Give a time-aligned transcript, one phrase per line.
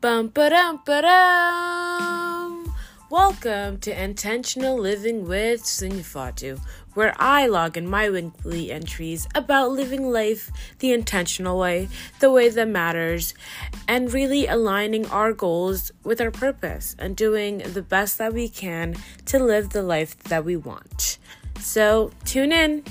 [0.00, 2.72] Bum ba-dum ba-dum.
[3.10, 6.60] Welcome to Intentional Living with Sunufatou,
[6.94, 11.88] where I log in my weekly entries about living life the intentional way,
[12.20, 13.34] the way that matters,
[13.88, 18.94] and really aligning our goals with our purpose and doing the best that we can
[19.26, 21.18] to live the life that we want.
[21.58, 22.84] So, tune in.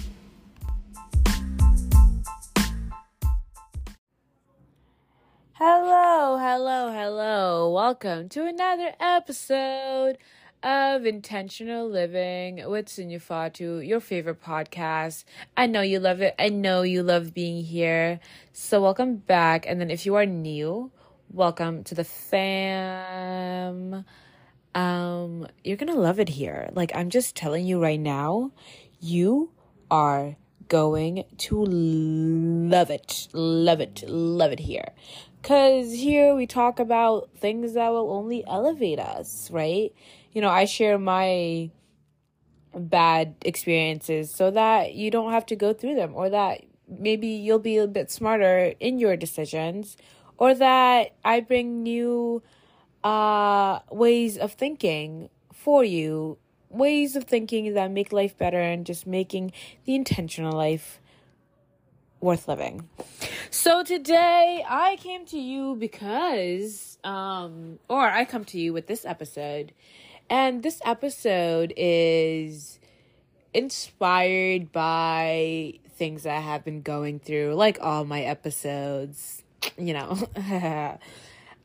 [5.53, 6.06] Hello,
[6.49, 7.69] hello, hello.
[7.73, 10.17] Welcome to another episode
[10.63, 15.25] of Intentional Living with Sunu Fatou, your favorite podcast.
[15.57, 16.35] I know you love it.
[16.39, 18.21] I know you love being here.
[18.53, 19.65] So, welcome back.
[19.67, 20.89] And then, if you are new,
[21.29, 24.05] welcome to the fam.
[24.73, 26.69] Um, you're gonna love it here.
[26.71, 28.53] Like, I'm just telling you right now,
[29.01, 29.51] you
[29.91, 30.37] are
[30.67, 34.91] going to love it, love it, love it here.
[35.41, 39.93] Because here we talk about things that will only elevate us, right?
[40.33, 41.71] You know, I share my
[42.73, 47.59] bad experiences so that you don't have to go through them, or that maybe you'll
[47.59, 49.97] be a bit smarter in your decisions,
[50.37, 52.43] or that I bring new
[53.03, 56.37] uh, ways of thinking for you,
[56.69, 59.51] ways of thinking that make life better and just making
[59.85, 60.99] the intentional life
[62.19, 62.89] worth living.
[63.51, 69.05] So today I came to you because um or I come to you with this
[69.05, 69.73] episode
[70.29, 72.79] and this episode is
[73.53, 79.43] inspired by things I have been going through like all my episodes,
[79.77, 80.27] you know.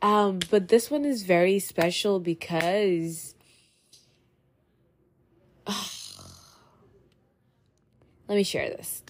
[0.03, 3.34] um but this one is very special because
[5.66, 5.77] let
[8.36, 9.02] me share this.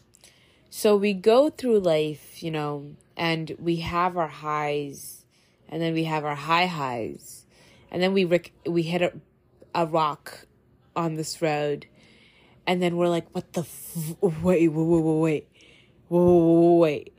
[0.71, 5.25] So we go through life, you know, and we have our highs,
[5.69, 7.47] and then we have our high highs,
[7.91, 8.25] and then we
[8.67, 9.13] we hit a,
[9.75, 10.47] a rock
[10.97, 11.87] on this road,
[12.67, 15.49] and then we're like, what the f- wait, wait, wait, wait,
[16.09, 17.13] wait, wait.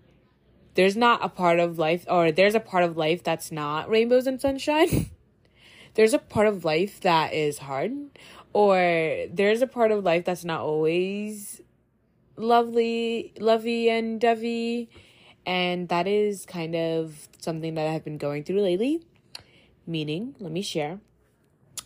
[0.75, 4.25] There's not a part of life, or there's a part of life that's not rainbows
[4.25, 5.11] and sunshine.
[5.93, 7.91] there's a part of life that is hard,
[8.53, 11.61] or there's a part of life that's not always
[12.37, 14.89] lovely, lovey and dovey.
[15.45, 19.01] And that is kind of something that I've been going through lately.
[19.85, 20.99] Meaning, let me share.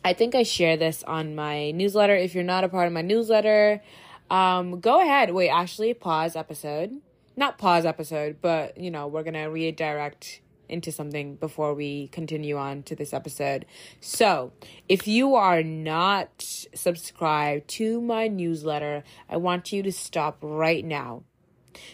[0.06, 2.16] I think I share this on my newsletter.
[2.16, 3.82] If you're not a part of my newsletter,
[4.30, 5.34] um, go ahead.
[5.34, 7.02] Wait, actually, pause episode.
[7.36, 12.84] Not pause episode, but you know, we're gonna redirect into something before we continue on
[12.84, 13.66] to this episode.
[14.02, 14.52] So,
[14.88, 16.30] if you are not
[16.74, 21.24] subscribed to my newsletter, I want you to stop right now.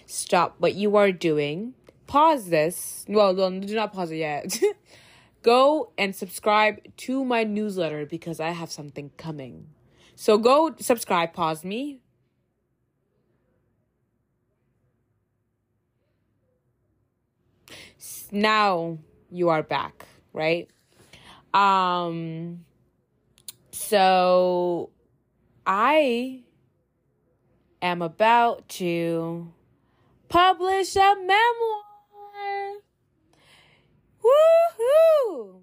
[0.05, 1.73] Stop what you are doing.
[2.07, 3.05] Pause this.
[3.07, 4.59] Well, not do not pause it yet.
[5.43, 9.67] go and subscribe to my newsletter because I have something coming.
[10.15, 11.99] So go subscribe, pause me,
[18.33, 18.97] now
[19.29, 20.69] you are back, right?
[21.53, 22.65] Um
[23.71, 24.89] so
[25.65, 26.41] I
[27.81, 29.51] am about to
[30.29, 31.83] publish a memoir.
[34.23, 35.59] Woohoo!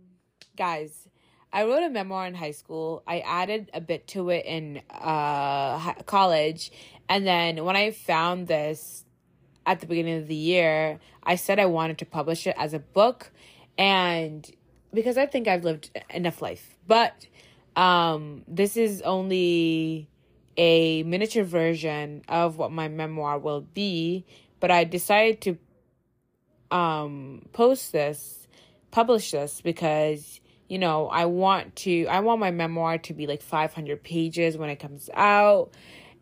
[0.56, 1.08] Guys,
[1.52, 3.02] I wrote a memoir in high school.
[3.06, 6.70] I added a bit to it in uh college,
[7.08, 9.04] and then when I found this
[9.70, 12.80] at the beginning of the year, I said I wanted to publish it as a
[12.80, 13.30] book
[13.78, 14.50] and
[14.92, 16.76] because I think I've lived enough life.
[16.88, 17.28] But
[17.76, 20.08] um this is only
[20.56, 24.26] a miniature version of what my memoir will be,
[24.58, 28.48] but I decided to um post this,
[28.90, 33.40] publish this because you know, I want to I want my memoir to be like
[33.40, 35.70] 500 pages when it comes out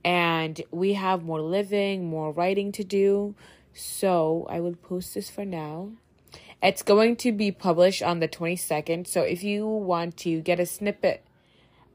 [0.09, 3.35] and we have more living, more writing to do.
[3.75, 5.91] So I will post this for now.
[6.63, 9.07] It's going to be published on the 22nd.
[9.07, 11.27] So if you want to get a snippet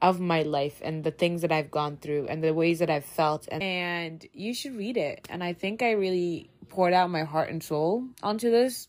[0.00, 3.04] of my life and the things that I've gone through and the ways that I've
[3.04, 5.26] felt and, and you should read it.
[5.28, 8.86] And I think I really poured out my heart and soul onto this.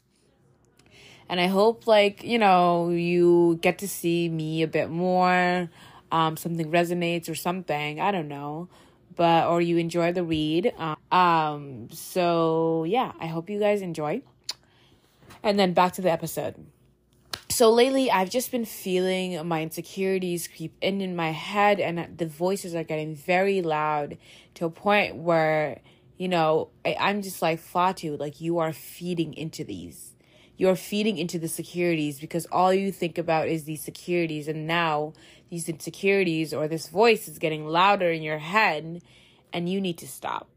[1.28, 5.72] And I hope like, you know, you get to see me a bit more.
[6.12, 8.00] Um something resonates or something.
[8.00, 8.70] I don't know
[9.16, 10.74] but or you enjoy the read.
[10.78, 14.22] Um, um so yeah, I hope you guys enjoy.
[15.44, 16.56] And then back to the episode.
[17.50, 22.26] So lately, I've just been feeling my insecurities creep in in my head, and the
[22.26, 24.18] voices are getting very loud
[24.56, 25.80] to a point where,
[26.18, 30.15] you know, I, I'm just like, Fatou, like, you are feeding into these.
[30.58, 34.48] You're feeding into the securities because all you think about is these securities.
[34.48, 35.14] And now
[35.50, 39.02] these insecurities or this voice is getting louder in your head
[39.52, 40.50] and you need to stop.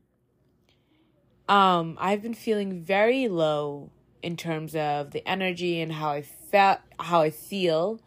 [1.49, 3.91] Um i've been feeling very low
[4.23, 8.01] in terms of the energy and how i felt how i feel.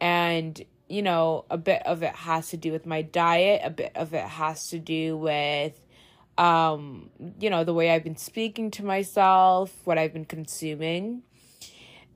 [0.00, 3.60] And you know a bit of it has to do with my diet.
[3.64, 5.80] A bit of it has to do with
[6.38, 7.10] um
[7.40, 11.22] you know the way i've been speaking to myself what i've been consuming.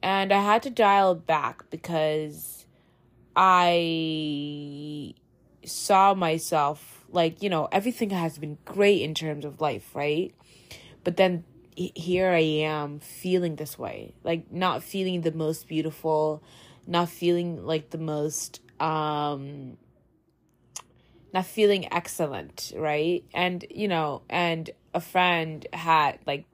[0.03, 2.67] And i had to dial back because
[3.37, 5.15] i
[5.65, 10.35] saw myself like you know everything has been great in terms of life right?
[11.03, 11.45] But then
[11.77, 16.43] here i am feeling this way like not feeling the most beautiful
[16.87, 19.77] not feeling like the most um
[21.33, 23.25] not feeling excellent, right?
[23.35, 26.45] And you know, and a friend had like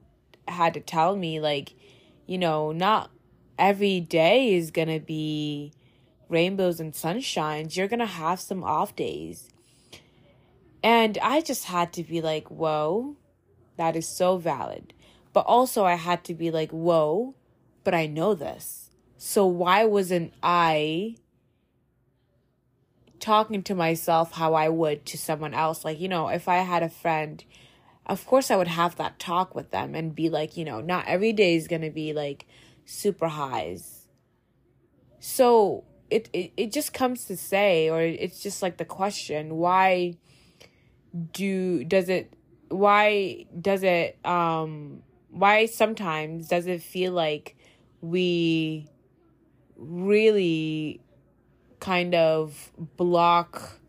[0.47, 1.73] had to tell me like,
[2.25, 3.11] you know, not
[3.57, 5.73] every day is going to be
[6.29, 7.75] rainbows and sunshines.
[7.75, 9.49] You're going to have some off days.
[10.83, 13.15] And I just had to be like, whoa,
[13.77, 14.93] that is so valid.
[15.33, 17.35] But also, I had to be like, whoa,
[17.83, 18.89] but I know this.
[19.17, 21.15] So why wasn't I
[23.19, 25.83] talking to myself how I would to someone else.
[25.83, 27.43] Like, you know, if I had a friend,
[28.05, 31.07] of course I would have that talk with them and be like, you know, not
[31.07, 32.45] every day is going to be like
[32.85, 34.07] super highs.
[35.19, 40.17] So it, it, it just comes to say, or it's just like the question, why
[41.33, 42.33] do, does it,
[42.69, 47.55] why does it, um, why sometimes does it feel like
[48.01, 48.87] we
[49.75, 51.01] really
[51.79, 53.79] kind of block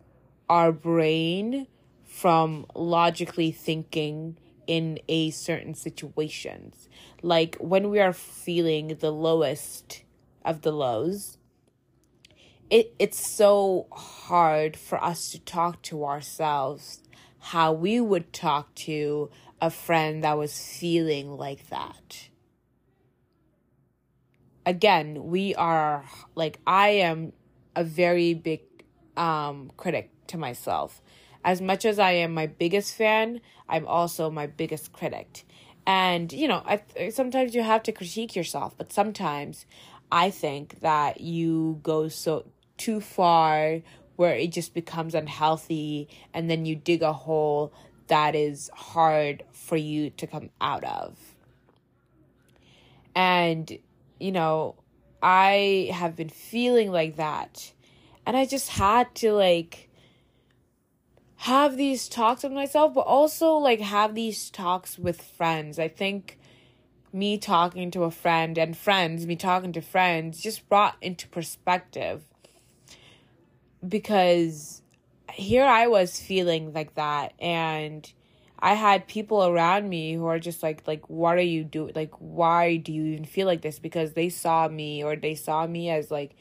[0.48, 1.66] our brain
[2.04, 4.36] from logically thinking
[4.66, 6.88] in a certain situations.
[7.22, 10.02] Like when we are feeling the lowest
[10.44, 11.38] of the lows
[12.70, 17.02] it it's so hard for us to talk to ourselves
[17.38, 19.30] how we would talk to
[19.60, 22.28] a friend that was feeling like that.
[24.66, 26.04] Again we are
[26.34, 27.32] like i am
[27.78, 28.60] a very big
[29.16, 31.00] um, critic to myself.
[31.44, 35.44] As much as I am my biggest fan, I'm also my biggest critic.
[35.86, 39.64] And, you know, I, sometimes you have to critique yourself, but sometimes
[40.10, 42.46] I think that you go so
[42.78, 43.80] too far
[44.16, 47.72] where it just becomes unhealthy and then you dig a hole
[48.08, 51.16] that is hard for you to come out of.
[53.14, 53.78] And,
[54.18, 54.74] you know,
[55.22, 57.72] I have been feeling like that.
[58.26, 59.88] And I just had to like
[61.36, 65.78] have these talks with myself, but also like have these talks with friends.
[65.78, 66.38] I think
[67.12, 72.22] me talking to a friend and friends, me talking to friends just brought into perspective
[73.86, 74.82] because
[75.32, 78.10] here I was feeling like that and
[78.60, 82.12] I had people around me who are just like like what are you doing like
[82.18, 85.90] why do you even feel like this because they saw me or they saw me
[85.90, 86.34] as like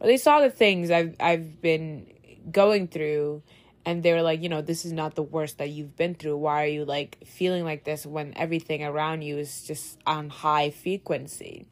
[0.00, 2.12] or they saw the things I've I've been
[2.50, 3.42] going through
[3.84, 6.36] and they were like, you know, this is not the worst that you've been through.
[6.36, 10.70] Why are you like feeling like this when everything around you is just on high
[10.70, 11.66] frequency?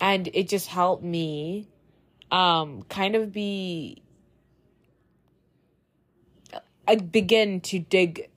[0.00, 1.68] And it just helped me
[2.30, 4.02] um kind of be
[6.86, 8.28] I begin to dig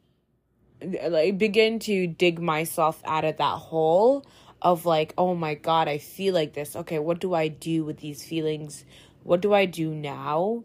[0.81, 4.25] like begin to dig myself out of that hole
[4.61, 6.75] of like oh my god i feel like this.
[6.75, 8.85] Okay what do i do with these feelings?
[9.23, 10.63] What do i do now?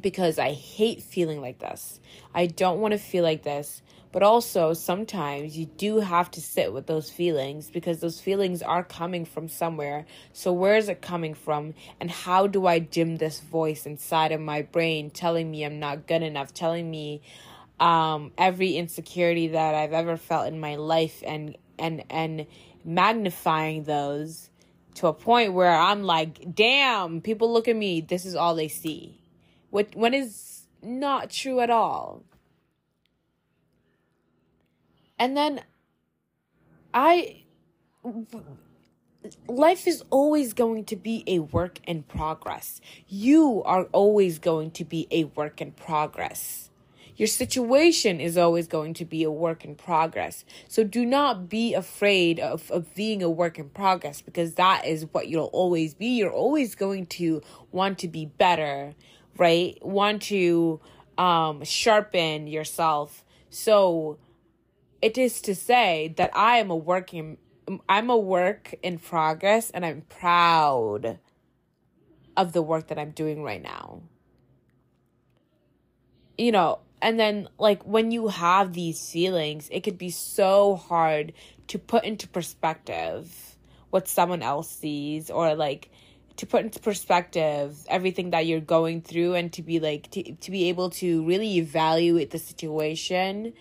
[0.00, 2.00] Because i hate feeling like this.
[2.34, 3.82] I don't want to feel like this.
[4.12, 8.84] But also sometimes you do have to sit with those feelings because those feelings are
[8.84, 10.06] coming from somewhere.
[10.32, 11.74] So where is it coming from?
[11.98, 16.06] And how do i dim this voice inside of my brain telling me i'm not
[16.06, 17.22] good enough telling me
[17.80, 22.46] um, every insecurity that I've ever felt in my life and and and
[22.84, 24.50] magnifying those
[24.94, 28.68] to a point where I'm like, damn, people look at me, this is all they
[28.68, 29.20] see.
[29.70, 32.22] What when is not true at all.
[35.18, 35.62] And then
[36.92, 37.44] I
[39.48, 42.80] life is always going to be a work in progress.
[43.08, 46.70] You are always going to be a work in progress.
[47.16, 50.44] Your situation is always going to be a work in progress.
[50.68, 55.06] So do not be afraid of, of being a work in progress because that is
[55.12, 56.06] what you'll always be.
[56.06, 57.40] You're always going to
[57.70, 58.94] want to be better,
[59.36, 59.78] right?
[59.80, 60.80] Want to
[61.16, 63.24] um, sharpen yourself.
[63.48, 64.18] So
[65.00, 67.38] it is to say that I am a working
[67.88, 71.18] I'm a work in progress and I'm proud
[72.36, 74.02] of the work that I'm doing right now.
[76.36, 81.34] You know, and then like when you have these feelings, it could be so hard
[81.68, 83.58] to put into perspective
[83.90, 85.90] what someone else sees or like
[86.36, 90.50] to put into perspective everything that you're going through and to be like to, to
[90.50, 93.52] be able to really evaluate the situation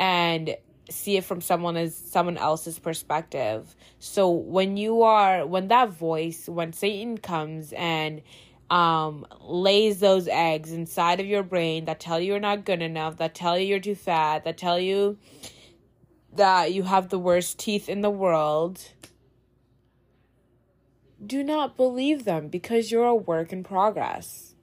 [0.00, 0.56] and
[0.90, 3.72] see it from someone as someone else's perspective.
[4.00, 8.20] So when you are when that voice, when Satan comes and
[8.70, 13.16] um lays those eggs inside of your brain that tell you you're not good enough,
[13.18, 15.18] that tell you you're too fat, that tell you
[16.32, 18.90] that you have the worst teeth in the world,
[21.24, 24.54] do not believe them because you're a work in progress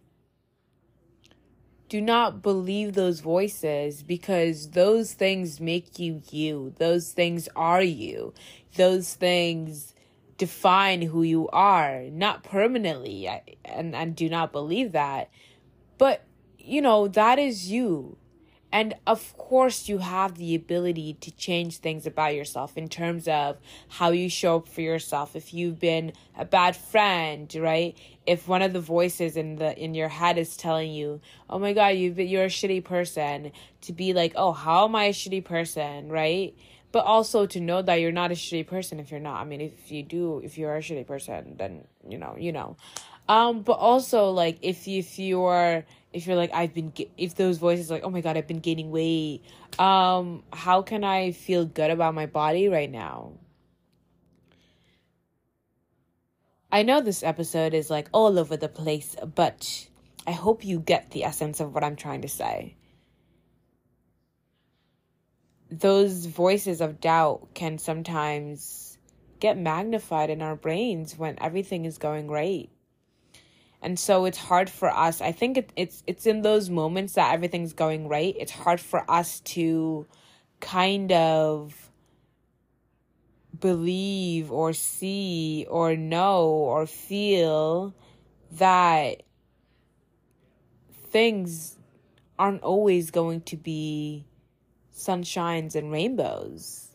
[1.92, 6.74] do not believe those voices because those things make you you.
[6.78, 8.34] Those things are you.
[8.78, 9.94] Those things
[10.42, 13.30] define who you are, not permanently.
[13.64, 15.30] And, and do not believe that.
[16.00, 16.24] But,
[16.58, 18.18] you know, that is you.
[18.72, 23.60] And of course, you have the ability to change things about yourself in terms of
[23.88, 25.36] how you show up for yourself.
[25.36, 27.96] If you've been a bad friend, right?
[28.26, 31.74] If one of the voices in the in your head is telling you, "Oh my
[31.74, 35.14] God, you've been, you're a shitty person," to be like, "Oh, how am I a
[35.14, 36.56] shitty person?" Right?
[36.92, 39.40] But also to know that you're not a shitty person if you're not.
[39.42, 42.76] I mean, if you do, if you're a shitty person, then you know, you know.
[43.30, 47.90] Um, but also like if if you're if you're like I've been if those voices
[47.90, 49.42] like oh my god I've been gaining weight,
[49.80, 53.34] um, how can I feel good about my body right now?
[56.74, 59.88] I know this episode is like all over the place, but
[60.26, 62.76] I hope you get the essence of what I'm trying to say.
[65.72, 68.98] Those voices of doubt can sometimes
[69.40, 72.70] get magnified in our brains when everything is going right.
[73.82, 77.34] and so it's hard for us i think it, it's it's in those moments that
[77.34, 80.06] everything's going right it's hard for us to
[80.60, 81.90] kind of
[83.60, 87.96] believe or see or know or feel
[88.52, 89.24] that
[91.10, 91.78] things
[92.38, 94.26] aren't always going to be
[95.06, 96.90] sunshines and rainbows.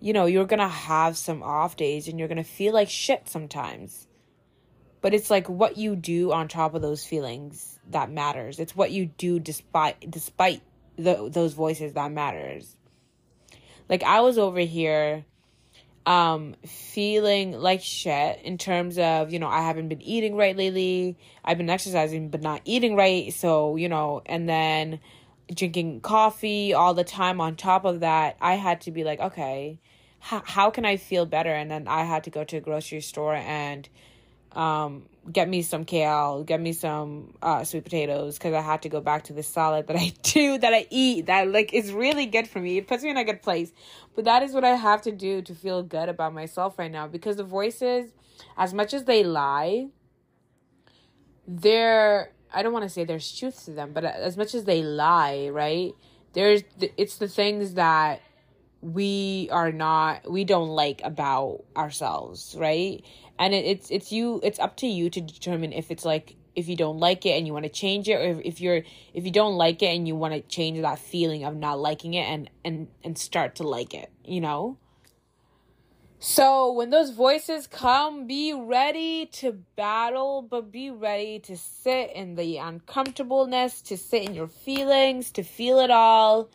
[0.00, 4.06] You know you're gonna have some off days and you're gonna feel like shit sometimes.
[5.00, 8.58] But it's like what you do on top of those feelings that matters.
[8.58, 10.62] It's what you do despite despite
[10.96, 12.76] the, those voices that matters.
[13.88, 15.24] Like i was over here
[16.06, 21.18] um feeling like shit in terms of you know i haven't been eating right lately.
[21.44, 23.32] I've been exercising but not eating right.
[23.32, 25.00] So you know and then
[25.54, 29.78] drinking coffee all the time on top of that i had to be like okay
[30.18, 33.00] how, how can i feel better and then i had to go to a grocery
[33.00, 33.88] store and
[34.52, 38.88] um, get me some kale, get me some uh, sweet potatoes because I had to
[38.88, 42.26] go back to the salad that I do that I eat that like is really
[42.26, 42.78] good for me.
[42.78, 43.72] It puts me in a good place.
[44.14, 47.06] But that is what I have to do to feel good about myself right now
[47.06, 48.10] because the voices,
[48.56, 49.88] as much as they lie,
[51.46, 54.64] they're I don't want to say there's truth to them, but uh, as much as
[54.64, 55.92] they lie, right?
[56.32, 58.20] There's it's the things that
[58.80, 63.02] we are not we don't like about ourselves, right?
[63.38, 66.68] and it, it's it's you it's up to you to determine if it's like if
[66.68, 68.82] you don't like it and you want to change it or if, if you're
[69.14, 72.14] if you don't like it and you want to change that feeling of not liking
[72.14, 74.76] it and and and start to like it you know
[76.20, 82.34] so when those voices come be ready to battle but be ready to sit in
[82.34, 86.50] the uncomfortableness to sit in your feelings to feel it all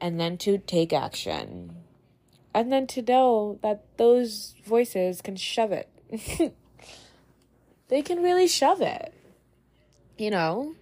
[0.00, 1.76] and then to take action
[2.54, 5.88] and then to know that those voices can shove it
[7.88, 9.12] they can really shove it.
[10.16, 10.74] You know?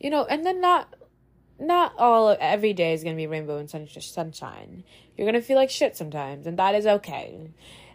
[0.00, 0.94] You know, and then not
[1.58, 4.84] not all every day is going to be rainbow and sun, sunshine.
[5.16, 7.50] You're going to feel like shit sometimes, and that is okay.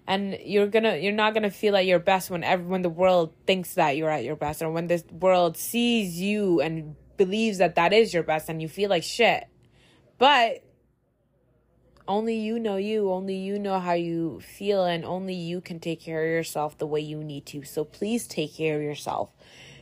[0.08, 3.34] And you're gonna you're not gonna feel at your best when every, when the world
[3.46, 7.76] thinks that you're at your best, or when this world sees you and believes that
[7.76, 9.46] that is your best, and you feel like shit.
[10.18, 10.64] But
[12.08, 16.02] only you know you, only you know how you feel, and only you can take
[16.02, 17.64] care of yourself the way you need to.
[17.64, 19.32] So please take care of yourself.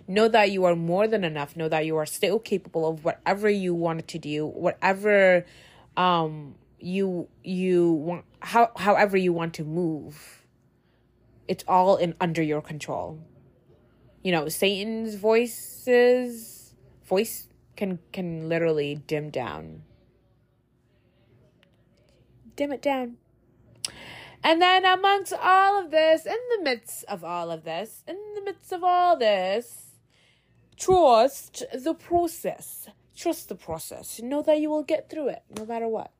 [0.09, 1.55] Know that you are more than enough.
[1.55, 5.45] Know that you are still capable of whatever you wanted to do, whatever
[5.95, 10.43] um you you want how however you want to move.
[11.47, 13.19] It's all in under your control.
[14.23, 16.73] You know, Satan's voices
[17.05, 17.47] voice
[17.77, 19.83] can can literally dim down
[22.59, 23.15] dim it down.
[24.43, 28.41] And then, amongst all of this, in the midst of all of this, in the
[28.41, 29.88] midst of all this,
[30.79, 32.89] trust the process.
[33.15, 34.19] Trust the process.
[34.21, 36.11] Know that you will get through it no matter what.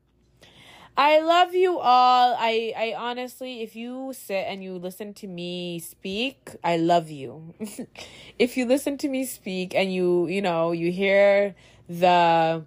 [0.96, 2.36] I love you all.
[2.38, 7.54] I I honestly, if you sit and you listen to me speak, I love you.
[8.38, 11.54] if you listen to me speak and you, you know, you hear
[11.88, 12.64] the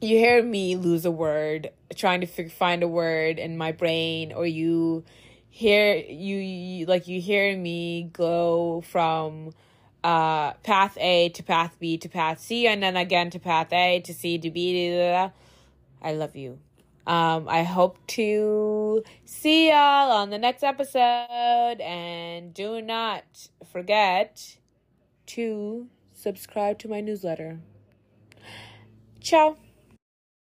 [0.00, 4.46] you hear me lose a word trying to find a word in my brain or
[4.46, 5.04] you
[5.50, 9.52] hear you, you like you hear me go from
[10.08, 14.00] uh path A to path B to path C and then again to path A
[14.00, 14.90] to C to B.
[14.90, 15.30] Blah, blah, blah.
[16.08, 16.58] I love you.
[17.06, 21.80] Um, I hope to see y'all on the next episode.
[21.80, 24.58] And do not forget
[25.26, 27.60] to subscribe to my newsletter.
[29.20, 29.56] Ciao.